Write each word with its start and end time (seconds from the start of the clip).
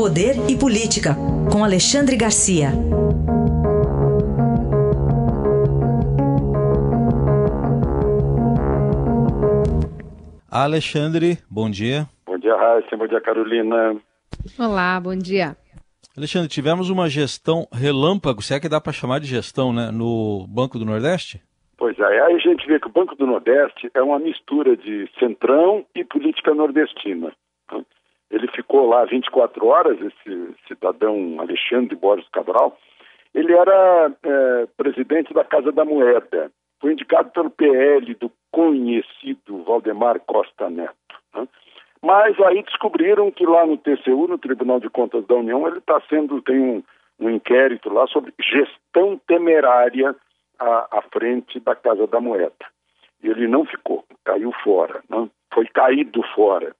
Poder 0.00 0.48
e 0.48 0.56
Política, 0.56 1.10
com 1.52 1.62
Alexandre 1.62 2.16
Garcia. 2.16 2.68
Alexandre, 10.50 11.36
bom 11.50 11.68
dia. 11.68 12.06
Bom 12.24 12.38
dia, 12.38 12.56
Raíssa. 12.56 12.96
Bom 12.96 13.06
dia, 13.06 13.20
Carolina. 13.20 14.00
Olá, 14.58 14.98
bom 14.98 15.14
dia. 15.14 15.54
Alexandre, 16.16 16.48
tivemos 16.48 16.88
uma 16.88 17.06
gestão 17.06 17.68
relâmpago, 17.70 18.40
se 18.40 18.54
é 18.54 18.58
que 18.58 18.70
dá 18.70 18.80
para 18.80 18.94
chamar 18.94 19.20
de 19.20 19.26
gestão, 19.26 19.70
né, 19.70 19.90
no 19.92 20.46
Banco 20.48 20.78
do 20.78 20.86
Nordeste? 20.86 21.42
Pois 21.76 21.98
é, 21.98 22.22
aí 22.22 22.36
a 22.36 22.38
gente 22.38 22.66
vê 22.66 22.80
que 22.80 22.88
o 22.88 22.90
Banco 22.90 23.14
do 23.16 23.26
Nordeste 23.26 23.90
é 23.92 24.00
uma 24.00 24.18
mistura 24.18 24.78
de 24.78 25.10
centrão 25.18 25.84
e 25.94 26.02
política 26.04 26.54
nordestina. 26.54 27.34
Ficou 28.70 28.88
lá 28.88 29.04
24 29.04 29.66
horas, 29.66 29.98
esse 30.00 30.54
cidadão 30.68 31.40
Alexandre 31.40 31.96
Borges 31.96 32.28
Cabral. 32.28 32.78
Ele 33.34 33.52
era 33.52 34.12
é, 34.22 34.66
presidente 34.76 35.34
da 35.34 35.42
Casa 35.42 35.72
da 35.72 35.84
Moeda. 35.84 36.52
Foi 36.80 36.92
indicado 36.92 37.30
pelo 37.30 37.50
PL 37.50 38.14
do 38.14 38.30
conhecido 38.52 39.64
Valdemar 39.64 40.20
Costa 40.20 40.70
Neto. 40.70 40.94
Né? 41.34 41.48
Mas 42.00 42.40
aí 42.42 42.62
descobriram 42.62 43.32
que 43.32 43.44
lá 43.44 43.66
no 43.66 43.76
TCU, 43.76 44.28
no 44.28 44.38
Tribunal 44.38 44.78
de 44.78 44.88
Contas 44.88 45.26
da 45.26 45.34
União, 45.34 45.66
ele 45.66 45.78
está 45.78 46.00
sendo, 46.08 46.40
tem 46.40 46.60
um, 46.60 46.80
um, 47.18 47.28
inquérito 47.28 47.92
lá 47.92 48.06
sobre 48.06 48.32
gestão 48.40 49.20
temerária 49.26 50.14
à, 50.60 50.98
à, 50.98 51.02
frente 51.12 51.58
da 51.58 51.74
Casa 51.74 52.06
da 52.06 52.20
Moeda. 52.20 52.66
E 53.20 53.30
ele 53.30 53.48
não 53.48 53.64
ficou, 53.64 54.04
caiu 54.24 54.52
fora, 54.62 55.02
né? 55.10 55.28
foi 55.52 55.66
caído 55.66 56.22
fora. 56.36 56.72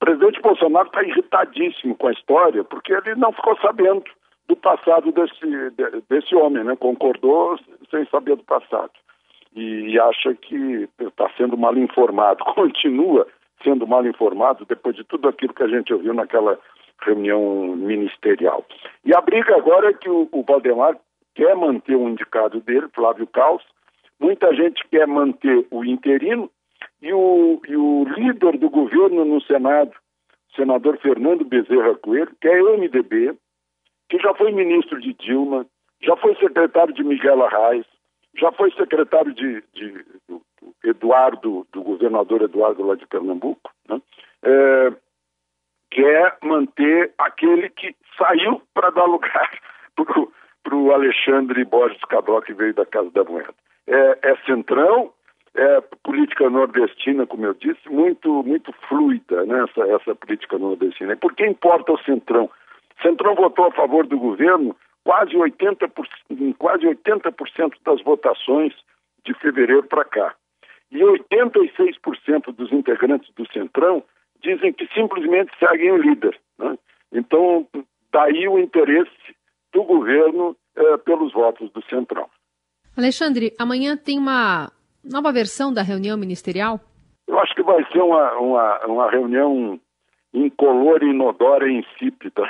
O 0.00 0.04
presidente 0.04 0.40
Bolsonaro 0.40 0.86
está 0.86 1.02
irritadíssimo 1.02 1.96
com 1.96 2.06
a 2.06 2.12
história, 2.12 2.62
porque 2.62 2.92
ele 2.92 3.16
não 3.16 3.32
ficou 3.32 3.56
sabendo 3.58 4.04
do 4.46 4.54
passado 4.56 5.10
desse, 5.10 5.70
desse 6.08 6.34
homem, 6.36 6.62
né? 6.62 6.76
concordou 6.76 7.58
sem 7.90 8.06
saber 8.06 8.36
do 8.36 8.44
passado. 8.44 8.92
E, 9.56 9.98
acha 9.98 10.34
que 10.34 10.88
está 11.00 11.28
sendo 11.36 11.56
mal 11.56 11.76
informado. 11.76 12.44
Continua 12.54 13.26
sendo 13.64 13.86
mal 13.88 14.06
informado 14.06 14.64
depois 14.64 14.94
de 14.94 15.02
tudo 15.02 15.28
aquilo 15.28 15.52
que 15.52 15.64
a 15.64 15.68
gente 15.68 15.92
ouviu 15.92 16.14
naquela 16.14 16.58
reunião 17.02 17.74
ministerial. 17.76 18.64
E 19.04 19.14
a 19.14 19.20
briga 19.20 19.56
agora 19.56 19.90
é 19.90 19.94
que 19.94 20.08
o, 20.08 20.28
o 20.30 20.42
Valdemar 20.44 20.96
quer 21.34 21.56
manter 21.56 21.96
o 21.96 22.08
indicado 22.08 22.60
dele, 22.60 22.86
Flávio 22.94 23.26
Caos, 23.26 23.62
muita 24.20 24.54
gente 24.54 24.86
quer 24.88 25.08
manter 25.08 25.66
o 25.70 25.84
interino 25.84 26.48
e 27.00 27.12
o, 27.12 27.60
e 27.66 27.76
o 27.76 28.04
líder 28.04 28.58
do 28.58 28.68
governo 28.68 29.24
no 29.24 29.40
Senado, 29.42 29.92
senador 30.54 30.98
Fernando 30.98 31.44
Bezerra 31.44 31.94
Coelho, 31.96 32.34
que 32.40 32.48
é 32.48 32.60
MDB, 32.60 33.36
que 34.08 34.18
já 34.18 34.34
foi 34.34 34.52
ministro 34.52 35.00
de 35.00 35.12
Dilma, 35.14 35.66
já 36.02 36.16
foi 36.16 36.34
secretário 36.36 36.94
de 36.94 37.04
Miguel 37.04 37.44
Arraes, 37.44 37.86
já 38.36 38.50
foi 38.52 38.70
secretário 38.72 39.32
de, 39.34 39.62
de, 39.74 40.04
Eduardo, 40.84 41.66
do 41.72 41.82
governador 41.82 42.42
Eduardo 42.42 42.86
lá 42.86 42.94
de 42.94 43.06
Pernambuco, 43.06 43.70
né? 43.88 44.00
é, 44.42 44.92
quer 45.90 46.36
manter 46.42 47.12
aquele 47.18 47.68
que 47.70 47.94
saiu 48.16 48.62
para 48.74 48.90
dar 48.90 49.04
lugar 49.04 49.50
para 50.62 50.74
o 50.74 50.92
Alexandre 50.92 51.64
Borges 51.64 52.00
Cabral, 52.08 52.42
que 52.42 52.52
veio 52.52 52.74
da 52.74 52.86
Casa 52.86 53.10
da 53.10 53.24
Moeda. 53.24 53.54
É, 53.86 54.18
é 54.22 54.36
centrão, 54.44 55.12
é 55.58 55.80
política 56.04 56.48
nordestina, 56.48 57.26
como 57.26 57.44
eu 57.44 57.54
disse, 57.54 57.88
muito, 57.88 58.44
muito 58.44 58.72
fluida 58.88 59.44
né, 59.44 59.64
essa, 59.64 59.82
essa 59.92 60.14
política 60.14 60.56
nordestina. 60.56 61.14
E 61.14 61.16
por 61.16 61.34
que 61.34 61.44
importa 61.44 61.92
o 61.92 62.02
centrão? 62.04 62.44
O 62.44 63.02
centrão 63.02 63.34
votou 63.34 63.66
a 63.66 63.72
favor 63.72 64.06
do 64.06 64.18
governo 64.18 64.76
quase 65.04 65.32
80%, 65.32 65.90
em 66.30 66.52
quase 66.52 66.84
80% 66.86 67.72
das 67.84 68.02
votações 68.02 68.72
de 69.24 69.34
fevereiro 69.34 69.82
para 69.84 70.04
cá. 70.04 70.34
E 70.92 70.98
86% 70.98 72.54
dos 72.54 72.72
integrantes 72.72 73.30
do 73.34 73.46
Centrão 73.52 74.02
dizem 74.42 74.72
que 74.72 74.86
simplesmente 74.94 75.50
seguem 75.58 75.92
o 75.92 75.96
líder. 75.96 76.38
Né? 76.58 76.78
Então, 77.12 77.66
daí 78.12 78.48
o 78.48 78.58
interesse 78.58 79.10
do 79.72 79.82
governo 79.82 80.56
é, 80.76 80.96
pelos 80.98 81.32
votos 81.32 81.70
do 81.72 81.82
Centrão. 81.86 82.28
Alexandre, 82.96 83.54
amanhã 83.58 83.96
tem 83.96 84.18
uma 84.18 84.70
nova 85.04 85.32
versão 85.32 85.72
da 85.72 85.82
reunião 85.82 86.16
ministerial? 86.16 86.80
Eu 87.26 87.38
acho 87.40 87.54
que 87.54 87.62
vai 87.62 87.84
ser 87.92 88.00
uma, 88.00 88.32
uma, 88.38 88.86
uma 88.86 89.10
reunião 89.10 89.78
incolor, 90.32 91.02
inodora 91.02 91.68
e 91.68 91.78
insípida, 91.78 92.42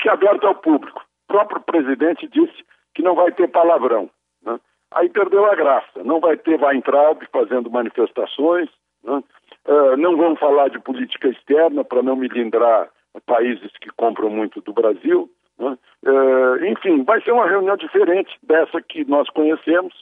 que 0.00 0.08
é 0.08 0.12
aberta 0.12 0.46
ao 0.46 0.54
público. 0.54 1.02
O 1.28 1.32
próprio 1.32 1.60
presidente 1.60 2.28
disse 2.28 2.64
que 2.94 3.02
não 3.02 3.14
vai 3.14 3.32
ter 3.32 3.48
palavrão. 3.48 4.10
Né? 4.42 4.58
aí 4.92 5.08
perdeu 5.08 5.44
a 5.46 5.54
graça. 5.54 6.02
Não 6.04 6.20
vai 6.20 6.36
ter 6.36 6.60
Weintraub 6.60 7.22
fazendo 7.32 7.70
manifestações, 7.70 8.68
né? 9.04 9.22
uh, 9.66 9.96
não 9.96 10.16
vão 10.16 10.36
falar 10.36 10.68
de 10.68 10.78
política 10.78 11.28
externa 11.28 11.84
para 11.84 12.02
não 12.02 12.16
melindrar 12.16 12.88
países 13.26 13.70
que 13.80 13.90
compram 13.90 14.30
muito 14.30 14.60
do 14.60 14.72
Brasil. 14.72 15.30
Né? 15.58 15.76
Uh, 16.04 16.64
enfim, 16.66 17.04
vai 17.04 17.20
ser 17.22 17.32
uma 17.32 17.48
reunião 17.48 17.76
diferente 17.76 18.36
dessa 18.42 18.80
que 18.80 19.04
nós 19.04 19.28
conhecemos, 19.30 19.94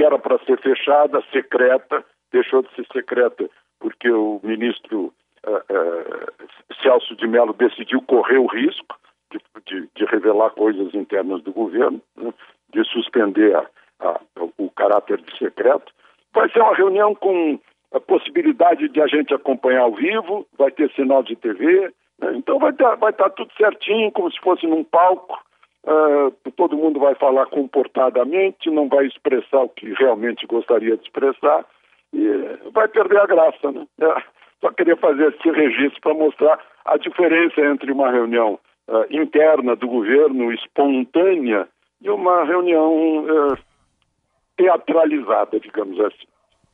que 0.00 0.04
era 0.04 0.18
para 0.18 0.38
ser 0.46 0.58
fechada, 0.62 1.22
secreta, 1.30 2.02
deixou 2.32 2.62
de 2.62 2.74
ser 2.74 2.86
secreta 2.90 3.50
porque 3.78 4.10
o 4.10 4.40
ministro 4.42 5.12
uh, 5.46 6.72
Celso 6.82 7.14
de 7.16 7.26
Mello 7.26 7.52
decidiu 7.52 8.00
correr 8.00 8.38
o 8.38 8.46
risco 8.46 8.96
de, 9.30 9.38
de, 9.66 9.88
de 9.94 10.04
revelar 10.06 10.52
coisas 10.52 10.94
internas 10.94 11.42
do 11.42 11.52
governo, 11.52 12.00
né? 12.16 12.32
de 12.72 12.82
suspender 12.84 13.54
a, 13.54 13.66
a, 14.00 14.20
o 14.56 14.70
caráter 14.70 15.20
de 15.20 15.36
secreto. 15.36 15.92
Vai 16.32 16.50
ser 16.50 16.62
uma 16.62 16.74
reunião 16.74 17.14
com 17.14 17.60
a 17.92 18.00
possibilidade 18.00 18.88
de 18.88 19.02
a 19.02 19.06
gente 19.06 19.34
acompanhar 19.34 19.82
ao 19.82 19.94
vivo, 19.94 20.46
vai 20.56 20.70
ter 20.70 20.90
sinal 20.92 21.22
de 21.22 21.36
TV, 21.36 21.92
né? 22.18 22.36
então 22.36 22.58
vai 22.58 22.70
estar 22.70 22.94
vai 22.94 23.12
tá 23.12 23.28
tudo 23.28 23.52
certinho, 23.54 24.10
como 24.12 24.32
se 24.32 24.40
fosse 24.40 24.66
num 24.66 24.82
palco. 24.82 25.38
Uh, 25.82 26.30
todo 26.56 26.76
mundo 26.76 27.00
vai 27.00 27.14
falar 27.14 27.46
comportadamente, 27.46 28.70
não 28.70 28.88
vai 28.88 29.06
expressar 29.06 29.62
o 29.62 29.68
que 29.68 29.92
realmente 29.94 30.46
gostaria 30.46 30.96
de 30.96 31.02
expressar 31.02 31.64
e 32.12 32.70
vai 32.72 32.86
perder 32.88 33.20
a 33.20 33.26
graça. 33.26 33.72
Né? 33.72 33.86
É, 34.00 34.22
só 34.60 34.70
queria 34.72 34.96
fazer 34.96 35.32
esse 35.32 35.50
registro 35.50 36.00
para 36.02 36.12
mostrar 36.12 36.58
a 36.84 36.98
diferença 36.98 37.62
entre 37.62 37.90
uma 37.92 38.10
reunião 38.10 38.58
uh, 38.88 39.06
interna 39.10 39.74
do 39.74 39.88
governo, 39.88 40.52
espontânea, 40.52 41.66
e 42.02 42.10
uma 42.10 42.44
reunião 42.44 43.24
uh, 43.24 43.58
teatralizada, 44.56 45.58
digamos 45.60 45.98
assim. 46.00 46.26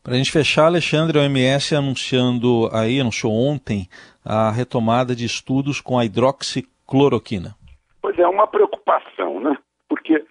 Para 0.03 0.15
a 0.15 0.17
gente 0.17 0.31
fechar, 0.31 0.67
Alexandre, 0.67 1.19
a 1.19 1.23
OMS 1.23 1.75
anunciando 1.75 2.69
aí, 2.73 3.01
anunciou 3.01 3.33
ontem, 3.33 3.89
a 4.25 4.51
retomada 4.51 5.15
de 5.15 5.25
estudos 5.25 5.81
com 5.81 5.99
a 5.99 6.05
hidroxicloroquina. 6.05 7.55
Pois 8.17 8.19
é, 8.19 8.29
uma 8.29 8.47
preocupação, 8.47 9.41
né? 9.41 9.59
Porque 9.91 10.25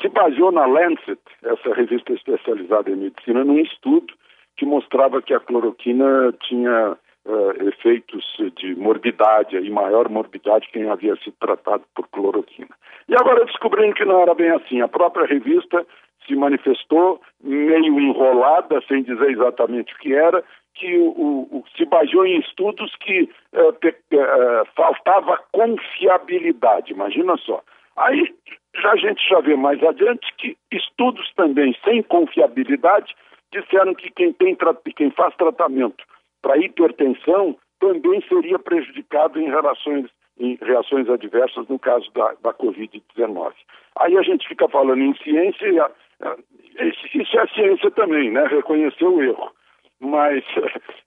se 0.00 0.08
baseou 0.08 0.52
na 0.52 0.64
Lancet, 0.64 1.18
essa 1.42 1.74
revista 1.74 2.12
especializada 2.12 2.88
em 2.88 2.96
medicina, 2.96 3.44
num 3.44 3.58
estudo 3.58 4.14
que 4.56 4.64
mostrava 4.64 5.20
que 5.20 5.34
a 5.34 5.40
cloroquina 5.40 6.32
tinha 6.40 6.92
uh, 6.92 7.68
efeitos 7.68 8.24
de 8.56 8.76
morbidade, 8.76 9.56
e 9.56 9.70
maior 9.70 10.08
morbidade 10.08 10.68
quem 10.72 10.88
havia 10.88 11.16
sido 11.16 11.34
tratado 11.40 11.82
por 11.96 12.06
cloroquina. 12.08 12.70
E 13.08 13.14
agora 13.16 13.44
descobrindo 13.44 13.94
que 13.94 14.04
não 14.04 14.20
era 14.20 14.34
bem 14.34 14.50
assim. 14.50 14.80
A 14.80 14.86
própria 14.86 15.26
revista 15.26 15.84
se 16.26 16.34
manifestou 16.34 17.20
meio 17.42 18.00
enrolada, 18.00 18.80
sem 18.88 19.02
dizer 19.02 19.30
exatamente 19.30 19.94
o 19.94 19.98
que 19.98 20.14
era, 20.14 20.42
que 20.74 20.96
o, 20.98 21.48
o 21.50 21.64
se 21.76 21.84
baseou 21.84 22.26
em 22.26 22.38
estudos 22.40 22.94
que 22.96 23.28
uh, 23.52 23.72
pe, 23.74 23.88
uh, 23.88 24.66
faltava 24.74 25.38
confiabilidade, 25.52 26.92
imagina 26.92 27.36
só. 27.36 27.62
Aí 27.96 28.32
já 28.74 28.92
a 28.92 28.96
gente 28.96 29.28
já 29.28 29.40
vê 29.40 29.54
mais 29.54 29.82
adiante 29.82 30.26
que 30.38 30.56
estudos 30.70 31.30
também 31.34 31.76
sem 31.84 32.02
confiabilidade 32.02 33.14
disseram 33.52 33.94
que 33.94 34.10
quem, 34.10 34.32
tem, 34.32 34.56
quem 34.96 35.10
faz 35.10 35.34
tratamento 35.36 36.02
para 36.40 36.56
hipertensão 36.56 37.56
também 37.78 38.22
seria 38.28 38.58
prejudicado 38.58 39.38
em 39.38 39.50
relações 39.50 40.08
em 40.38 40.58
reações 40.62 41.08
adversas 41.08 41.68
no 41.68 41.78
caso 41.78 42.10
da, 42.12 42.34
da 42.42 42.54
Covid-19. 42.54 43.52
Aí 43.96 44.16
a 44.16 44.22
gente 44.22 44.48
fica 44.48 44.66
falando 44.68 45.02
em 45.02 45.14
ciência 45.16 45.66
e 45.68 45.78
a, 45.78 45.90
isso 47.14 47.38
é 47.38 47.46
ciência 47.48 47.90
também, 47.90 48.30
né? 48.30 48.44
Reconhecer 48.46 49.04
o 49.04 49.22
erro. 49.22 49.50
Mas 50.00 50.44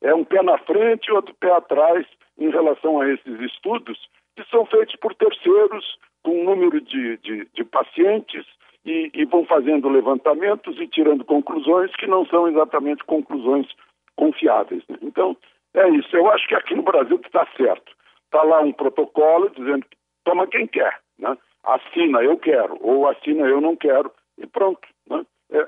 é 0.01 0.13
um 0.13 0.23
pé 0.23 0.41
na 0.41 0.57
frente 0.59 1.07
e 1.07 1.11
outro 1.11 1.33
pé 1.35 1.51
atrás 1.51 2.05
em 2.37 2.49
relação 2.49 3.01
a 3.01 3.09
esses 3.09 3.39
estudos 3.39 3.97
que 4.35 4.43
são 4.49 4.65
feitos 4.65 4.95
por 4.97 5.13
terceiros 5.15 5.97
com 6.23 6.31
um 6.31 6.43
número 6.43 6.81
de, 6.81 7.17
de, 7.17 7.47
de 7.53 7.63
pacientes 7.63 8.45
e, 8.85 9.09
e, 9.13 9.25
vão 9.25 9.45
fazendo 9.45 9.89
levantamentos 9.89 10.79
e 10.79 10.87
tirando 10.87 11.23
conclusões 11.23 11.95
que 11.95 12.07
não 12.07 12.25
são 12.25 12.47
exatamente 12.47 13.03
conclusões 13.05 13.67
confiáveis. 14.15 14.83
Né? 14.87 14.97
Então, 15.01 15.35
é 15.73 15.89
isso. 15.89 16.15
Eu 16.15 16.29
acho 16.31 16.47
que 16.47 16.55
aqui 16.55 16.75
no 16.75 16.83
Brasil 16.83 17.19
está 17.23 17.47
certo. 17.57 17.91
Está 18.25 18.43
lá 18.43 18.61
um 18.61 18.73
protocolo 18.73 19.49
dizendo 19.49 19.85
toma 20.23 20.47
quem 20.47 20.67
quer. 20.67 20.99
Né? 21.17 21.37
Assina 21.63 22.21
eu 22.21 22.37
quero, 22.37 22.77
ou 22.81 23.07
assina 23.07 23.47
eu 23.47 23.61
não 23.61 23.75
quero, 23.75 24.11
e 24.37 24.45
pronto. 24.45 24.87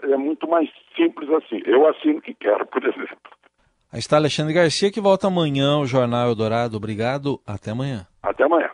É, 0.07 0.18
muito 0.18 0.48
mais 0.48 0.69
simples 0.95 1.30
assim. 1.31 1.62
Eu 1.65 1.88
assino 1.88 2.21
que 2.21 2.33
quero, 2.33 2.65
por 2.68 2.83
exemplo. 2.83 3.18
Aí 3.92 4.00
está 4.00 4.18
Alexandre 4.18 4.54
Garcia, 4.54 4.92
que 4.92 5.00
volta 5.00 5.27
amanhã 5.27 5.75
ao 5.75 5.86
Jornal 5.86 6.27
Eldorado. 6.27 6.77
Obrigado, 6.77 7.39
até 7.45 7.71
amanhã. 7.71 8.06
Até 8.21 8.44
amanhã. 8.44 8.69